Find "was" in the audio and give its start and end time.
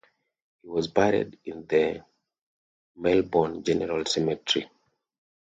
0.67-0.87